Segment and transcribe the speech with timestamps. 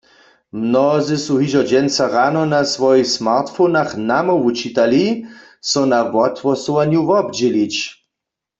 [0.61, 5.05] Mnozy su hižo dźensa rano na swojich smartphonach namołwu čitali,
[5.69, 7.75] so na wothłosowanju wobdźělić.